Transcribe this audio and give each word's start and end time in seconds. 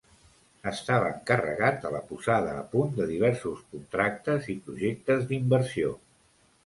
Estava 0.69 1.09
encarregat 1.15 1.77
de 1.83 1.91
la 1.95 2.01
posada 2.13 2.55
a 2.61 2.65
punt 2.71 2.95
de 3.01 3.07
diversos 3.11 3.61
contractes 3.75 4.49
i 4.55 4.59
projectes 4.71 5.29
d'inversió. 5.33 5.95